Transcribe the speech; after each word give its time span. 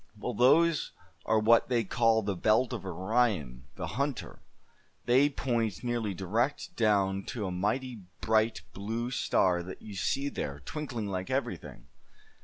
Well, 0.17 0.33
those 0.33 0.93
are 1.27 1.37
what 1.37 1.69
they 1.69 1.83
call 1.83 2.23
the 2.23 2.35
belt 2.35 2.73
of 2.73 2.83
Orion, 2.87 3.65
the 3.75 3.85
Hunter. 3.85 4.39
They 5.05 5.29
point 5.29 5.83
nearly 5.83 6.15
direct 6.15 6.75
down 6.75 7.23
to 7.25 7.45
a 7.45 7.51
mighty 7.51 7.99
bright 8.19 8.61
blue 8.73 9.11
star 9.11 9.61
that 9.61 9.83
you 9.83 9.93
see 9.93 10.27
there, 10.27 10.59
twinkling 10.61 11.05
like 11.05 11.29
everything." 11.29 11.85